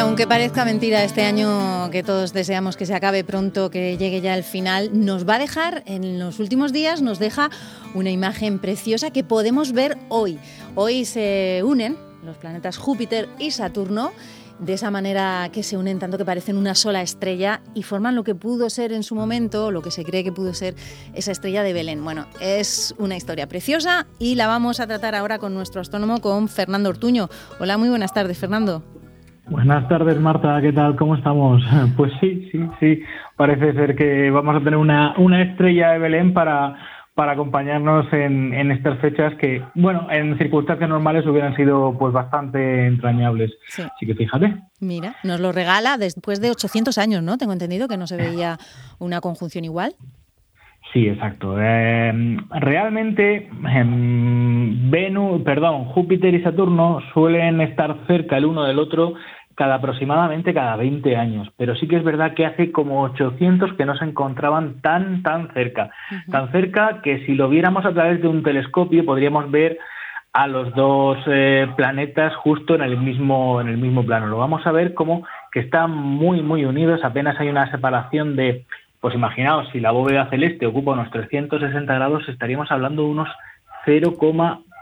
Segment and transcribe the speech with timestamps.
[0.00, 4.34] aunque parezca mentira este año que todos deseamos que se acabe pronto, que llegue ya
[4.34, 7.50] el final, nos va a dejar, en los últimos días, nos deja
[7.92, 10.38] una imagen preciosa que podemos ver hoy.
[10.74, 14.12] Hoy se unen los planetas Júpiter y Saturno
[14.58, 18.24] de esa manera que se unen tanto que parecen una sola estrella y forman lo
[18.24, 20.76] que pudo ser en su momento, lo que se cree que pudo ser
[21.14, 22.02] esa estrella de Belén.
[22.02, 26.48] Bueno, es una historia preciosa y la vamos a tratar ahora con nuestro astrónomo, con
[26.48, 27.28] Fernando Ortuño.
[27.58, 28.99] Hola, muy buenas tardes, Fernando.
[29.50, 30.60] Buenas tardes, Marta.
[30.62, 30.94] ¿Qué tal?
[30.94, 31.62] ¿Cómo estamos?
[31.96, 33.02] Pues sí, sí, sí.
[33.36, 36.76] Parece ser que vamos a tener una, una estrella de Belén para
[37.14, 43.50] para acompañarnos en, estas fechas que, bueno, en circunstancias normales hubieran sido pues bastante entrañables.
[43.68, 44.54] Así que fíjate.
[44.80, 47.36] Mira, nos lo regala después de 800 años, ¿no?
[47.36, 48.56] Tengo entendido que no se veía
[48.98, 49.96] una conjunción igual.
[50.94, 51.56] Sí, exacto.
[51.60, 59.14] Eh, realmente, em, Venus, perdón, Júpiter y Saturno suelen estar cerca el uno del otro
[59.54, 63.84] cada aproximadamente cada 20 años, pero sí que es verdad que hace como 800 que
[63.84, 65.90] no se encontraban tan tan cerca,
[66.30, 69.78] tan cerca que si lo viéramos a través de un telescopio podríamos ver
[70.32, 74.26] a los dos eh, planetas justo en el mismo en el mismo plano.
[74.26, 78.64] Lo vamos a ver como que están muy muy unidos, apenas hay una separación de
[79.00, 83.28] pues imaginaos si la bóveda celeste ocupa unos 360 grados estaríamos hablando de unos
[83.84, 84.14] 0,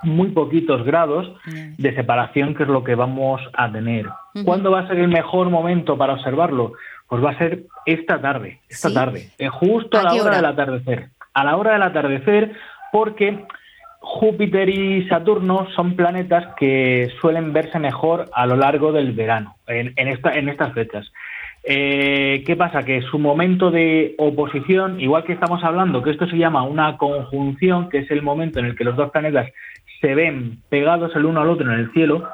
[0.03, 4.07] muy poquitos grados de separación, que es lo que vamos a tener.
[4.45, 6.73] ¿Cuándo va a ser el mejor momento para observarlo?
[7.09, 11.09] Pues va a ser esta tarde, esta tarde, eh, justo a, la hora, del atardecer.
[11.33, 12.53] A la hora del atardecer,
[12.93, 13.47] porque
[14.01, 19.93] Júpiter y Saturno son planetas que suelen verse mejor a lo largo del verano, en,
[20.09, 21.11] esta, en estas fechas.
[21.65, 22.83] Eh, ¿Qué pasa?
[22.83, 27.89] Que su momento de oposición, igual que estamos hablando, que esto se llama una conjunción,
[27.89, 29.51] que es el momento en el que los dos planetas
[30.01, 32.29] se ven pegados el uno al otro en el cielo,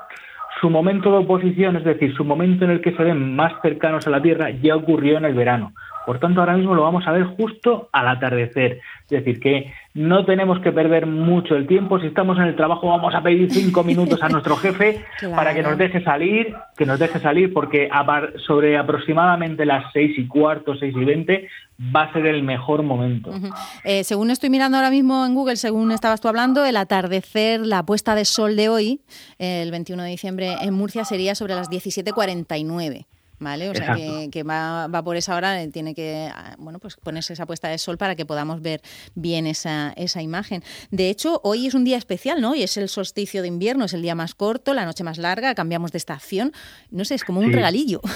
[0.61, 4.07] su momento de oposición, es decir, su momento en el que se ven más cercanos
[4.07, 5.73] a la Tierra, ya ocurrió en el verano.
[6.07, 8.81] Por tanto, ahora mismo lo vamos a ver justo al atardecer.
[9.05, 12.01] Es decir, que no tenemos que perder mucho el tiempo.
[12.01, 15.63] Si estamos en el trabajo, vamos a pedir cinco minutos a nuestro jefe para que
[15.63, 17.89] nos deje salir, que nos deje salir, porque
[18.45, 21.49] sobre aproximadamente las seis y cuarto, seis y veinte,
[21.95, 23.31] va a ser el mejor momento.
[23.85, 27.85] Eh, según estoy mirando ahora mismo en Google, según estabas tú hablando, el atardecer, la
[27.85, 29.01] puesta de sol de hoy,
[29.39, 33.07] el 21 de diciembre en Murcia, sería sobre las 17.49.
[33.45, 33.71] ¿vale?
[33.71, 33.97] O sea,
[34.31, 37.79] que, va, por esa hora, eh, tiene que ah, bueno, pues ponerse esa puesta de
[37.79, 38.81] sol para que podamos ver
[39.15, 40.63] bien esa, esa imagen.
[40.91, 42.53] De hecho, hoy es un día especial, ¿no?
[42.53, 45.55] Hoy es el solsticio de invierno, es el día más corto, la noche más larga,
[45.55, 46.53] cambiamos de estación.
[46.91, 48.01] No sé, es como un regalillo.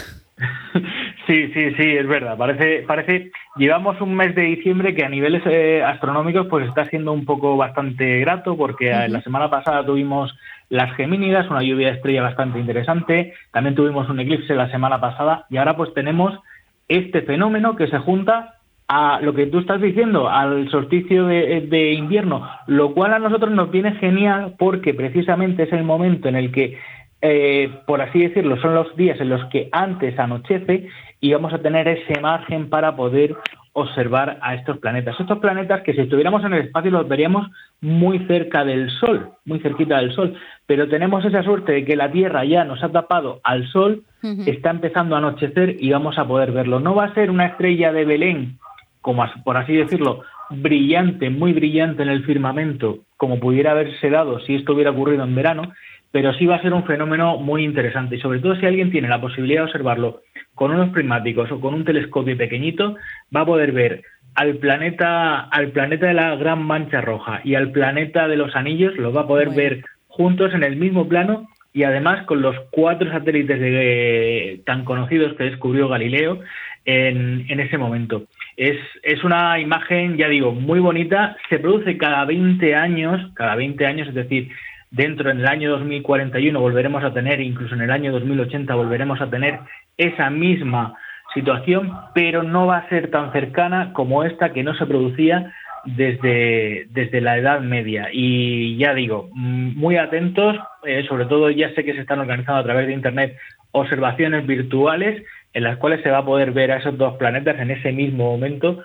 [1.26, 2.38] Sí, sí, sí, es verdad.
[2.38, 7.12] Parece, parece, llevamos un mes de diciembre que a niveles eh, astronómicos pues está siendo
[7.12, 10.34] un poco bastante grato porque eh, la semana pasada tuvimos
[10.70, 13.34] las Gemínidas, una lluvia de estrella bastante interesante.
[13.52, 16.38] También tuvimos un eclipse la semana pasada y ahora pues tenemos
[16.88, 18.54] este fenómeno que se junta
[18.88, 23.70] a lo que tú estás diciendo, al solsticio de, invierno, lo cual a nosotros nos
[23.70, 26.78] viene genial porque precisamente es el momento en el que,
[27.20, 30.88] eh, por así decirlo, son los días en los que antes anochece
[31.20, 33.36] y vamos a tener ese margen para poder
[33.72, 35.18] observar a estos planetas.
[35.18, 37.48] Estos planetas que si estuviéramos en el espacio los veríamos
[37.80, 40.34] muy cerca del Sol, muy cerquita del Sol,
[40.66, 44.02] pero tenemos esa suerte de que la Tierra ya nos ha tapado al Sol,
[44.46, 46.80] está empezando a anochecer y vamos a poder verlo.
[46.80, 48.58] No va a ser una estrella de Belén,
[49.00, 54.54] como por así decirlo, brillante, muy brillante en el firmamento, como pudiera haberse dado si
[54.54, 55.72] esto hubiera ocurrido en verano,
[56.10, 59.08] pero sí va a ser un fenómeno muy interesante y sobre todo si alguien tiene
[59.08, 60.22] la posibilidad de observarlo
[60.54, 62.96] con unos prismáticos o con un telescopio pequeñito,
[63.34, 64.02] va a poder ver
[64.34, 68.96] al planeta, al planeta de la gran mancha roja y al planeta de los anillos,
[68.96, 73.10] lo va a poder ver juntos en el mismo plano y además con los cuatro
[73.10, 76.40] satélites de, tan conocidos que descubrió Galileo
[76.84, 78.24] en, en ese momento.
[78.58, 84.08] Es, una imagen, ya digo, muy bonita, se produce cada 20 años, cada 20 años,
[84.08, 84.50] es decir,
[84.90, 89.30] dentro en el año 2041 volveremos a tener, incluso en el año 2080 volveremos a
[89.30, 89.60] tener
[89.96, 90.96] esa misma
[91.34, 95.52] situación, pero no va a ser tan cercana como esta que no se producía
[95.84, 98.08] desde, desde la Edad Media.
[98.12, 102.64] Y ya digo, muy atentos, eh, sobre todo ya sé que se están organizando a
[102.64, 103.36] través de Internet
[103.70, 105.22] observaciones virtuales
[105.52, 108.30] en las cuales se va a poder ver a esos dos planetas en ese mismo
[108.30, 108.82] momento.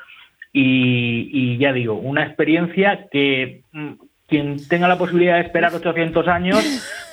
[0.51, 3.93] Y, y ya digo, una experiencia que mm,
[4.27, 6.63] quien tenga la posibilidad de esperar 800 años,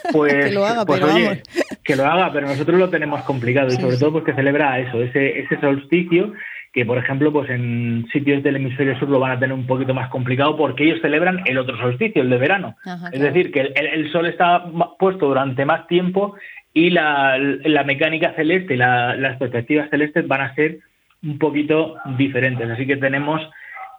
[0.12, 1.42] pues, que lo haga, pues, pero oye,
[1.82, 5.40] que lo haga, pero nosotros lo tenemos complicado y sobre todo porque celebra eso, ese,
[5.40, 6.32] ese solsticio
[6.72, 9.92] que por ejemplo pues en sitios del hemisferio sur lo van a tener un poquito
[9.92, 12.76] más complicado porque ellos celebran el otro solsticio, el de verano.
[13.12, 14.64] es decir, que el, sol está
[14.98, 16.36] puesto durante más tiempo
[16.72, 17.36] y la,
[17.84, 20.78] mecánica celeste y las perspectivas celestes van a ser
[21.22, 22.68] un poquito diferentes.
[22.70, 23.42] Así que tenemos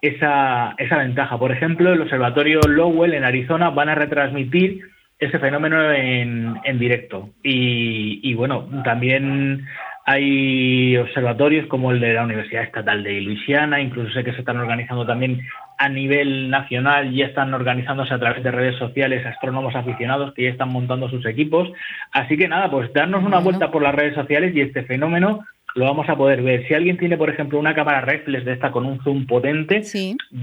[0.02, 1.38] esa, esa ventaja.
[1.38, 4.82] Por ejemplo, el observatorio Lowell en Arizona van a retransmitir
[5.20, 7.30] ese fenómeno en, en directo.
[7.44, 9.66] Y, y, bueno, también
[10.12, 14.58] hay observatorios como el de la Universidad Estatal de Luisiana, incluso sé que se están
[14.58, 15.42] organizando también
[15.78, 20.50] a nivel nacional, ya están organizándose a través de redes sociales astrónomos aficionados que ya
[20.50, 21.72] están montando sus equipos.
[22.12, 25.86] Así que nada, pues darnos una vuelta por las redes sociales y este fenómeno lo
[25.86, 26.68] vamos a poder ver.
[26.68, 29.82] Si alguien tiene, por ejemplo, una cámara reflex de esta con un zoom potente,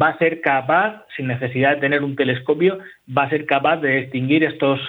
[0.01, 2.79] va a ser capaz, sin necesidad de tener un telescopio,
[3.15, 4.81] va a ser capaz de distinguir estos,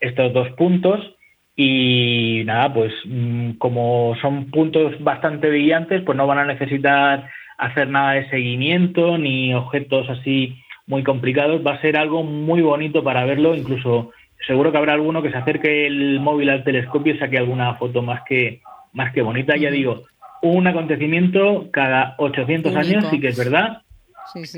[0.00, 1.14] estos dos puntos.
[1.56, 7.28] Y nada, pues mm, como son puntos bastante brillantes, pues no van a necesitar
[7.58, 10.56] hacer nada de seguimiento ni objetos así
[10.86, 11.64] muy complicados.
[11.64, 13.54] Va a ser algo muy bonito para verlo.
[13.54, 14.10] Incluso
[14.46, 18.02] seguro que habrá alguno que se acerque el móvil al telescopio y saque alguna foto
[18.02, 18.60] más que,
[18.92, 20.02] más que bonita, ya digo,
[20.42, 23.82] un acontecimiento cada 800 años, sí que es verdad,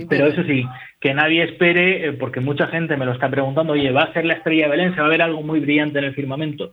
[0.09, 0.65] pero eso sí,
[1.01, 4.25] que nadie espere, eh, porque mucha gente me lo está preguntando, oye, ¿va a ser
[4.25, 4.95] la estrella de Belén?
[4.95, 6.73] ¿Se va a ver algo muy brillante en el firmamento?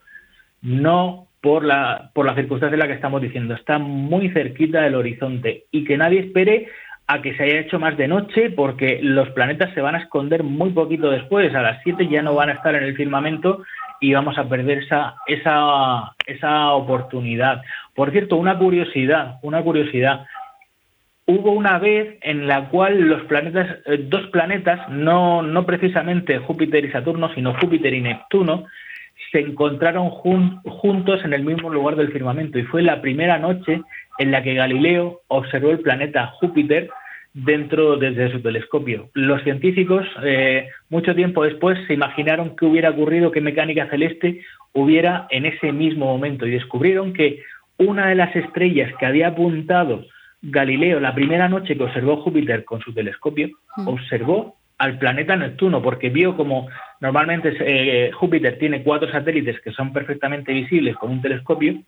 [0.61, 4.95] No por la, por la circunstancia en la que estamos diciendo, está muy cerquita del
[4.95, 6.67] horizonte y que nadie espere
[7.07, 10.43] a que se haya hecho más de noche porque los planetas se van a esconder
[10.43, 13.63] muy poquito después, a las 7 ya no van a estar en el firmamento
[13.99, 17.61] y vamos a perder esa, esa, esa oportunidad.
[17.95, 20.25] Por cierto, una curiosidad, una curiosidad.
[21.25, 26.83] Hubo una vez en la cual los planetas, eh, dos planetas, no, no precisamente Júpiter
[26.83, 28.65] y Saturno, sino Júpiter y Neptuno,
[29.31, 33.81] se encontraron juntos en el mismo lugar del firmamento y fue la primera noche
[34.19, 36.89] en la que Galileo observó el planeta Júpiter
[37.33, 39.09] dentro desde su telescopio.
[39.13, 44.41] Los científicos, eh, mucho tiempo después, se imaginaron qué hubiera ocurrido, qué mecánica celeste
[44.73, 47.41] hubiera en ese mismo momento y descubrieron que
[47.77, 50.05] una de las estrellas que había apuntado
[50.43, 53.87] Galileo la primera noche que observó Júpiter con su telescopio, mm.
[53.87, 56.67] observó al planeta Neptuno, porque vio como
[56.99, 61.81] normalmente eh, Júpiter tiene cuatro satélites que son perfectamente visibles con un telescopio,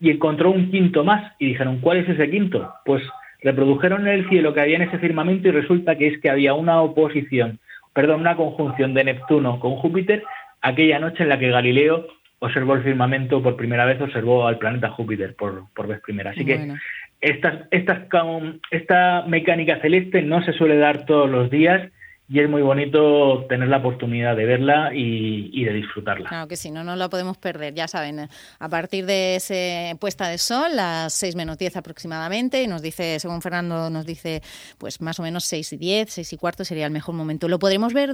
[0.00, 2.72] y encontró un quinto más, y dijeron, ¿cuál es ese quinto?
[2.86, 3.02] Pues
[3.42, 6.54] reprodujeron en el cielo que había en ese firmamento y resulta que es que había
[6.54, 7.58] una oposición,
[7.92, 10.24] perdón, una conjunción de Neptuno con Júpiter
[10.62, 12.06] aquella noche en la que Galileo
[12.38, 16.30] observó el firmamento por primera vez, observó al planeta Júpiter por, por vez primera.
[16.30, 16.74] Así que
[17.20, 17.68] esta,
[18.70, 21.90] esta mecánica celeste no se suele dar todos los días
[22.32, 26.28] y es muy bonito tener la oportunidad de verla y, de disfrutarla.
[26.28, 28.28] Claro que sí, no nos la podemos perder, ya saben,
[28.60, 33.18] a partir de ese puesta de sol, las 6 menos 10 aproximadamente, y nos dice,
[33.18, 34.42] según Fernando nos dice,
[34.78, 37.48] pues más o menos 6 y 10, 6 y cuarto sería el mejor momento.
[37.48, 38.10] ¿Lo podremos ver,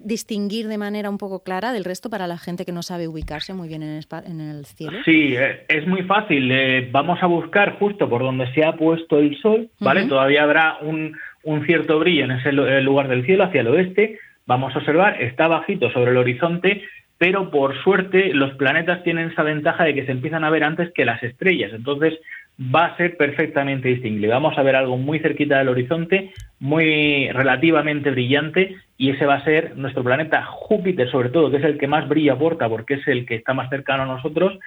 [0.00, 3.54] distinguir de manera un poco clara del resto para la gente que no sabe ubicarse
[3.54, 4.98] muy bien en el, en el cielo?
[5.04, 6.50] Sí, eh, es muy fácil.
[6.50, 10.08] Eh, vamos a buscar justo por donde se ha puesto el sol, ¿vale?
[10.08, 14.74] Todavía habrá un un cierto brillo en ese lugar del cielo hacia el oeste, vamos
[14.74, 16.82] a observar, está bajito sobre el horizonte,
[17.18, 20.92] pero por suerte los planetas tienen esa ventaja de que se empiezan a ver antes
[20.92, 22.18] que las estrellas, entonces
[22.58, 24.28] va a ser perfectamente distinguible.
[24.28, 29.44] Vamos a ver algo muy cerquita del horizonte, muy relativamente brillante, y ese va a
[29.44, 33.08] ser nuestro planeta Júpiter, sobre todo, que es el que más brilla aporta, porque es
[33.08, 34.58] el que está más cercano a nosotros,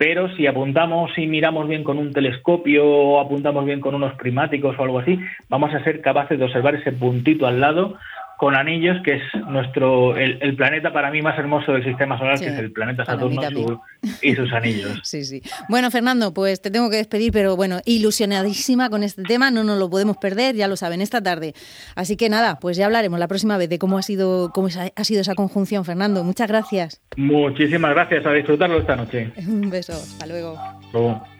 [0.00, 4.74] pero si apuntamos y miramos bien con un telescopio o apuntamos bien con unos primáticos
[4.78, 7.98] o algo así, vamos a ser capaces de observar ese puntito al lado
[8.40, 12.46] con anillos, que es nuestro el, planeta para mí más hermoso del sistema solar, que
[12.46, 13.42] es el planeta Saturno
[14.22, 14.98] y sus anillos.
[15.10, 15.42] Sí, sí.
[15.68, 19.78] Bueno, Fernando, pues te tengo que despedir, pero bueno, ilusionadísima con este tema, no nos
[19.78, 21.52] lo podemos perder, ya lo saben, esta tarde.
[21.96, 25.04] Así que nada, pues ya hablaremos la próxima vez de cómo ha sido, cómo ha
[25.04, 26.24] sido esa conjunción, Fernando.
[26.24, 27.02] Muchas gracias.
[27.16, 29.32] Muchísimas gracias, a disfrutarlo esta noche.
[29.46, 30.58] Un beso, hasta luego.
[30.94, 31.39] luego.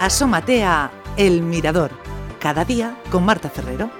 [0.00, 1.90] Asómate a El Mirador,
[2.38, 3.90] cada día con Marta Ferrero.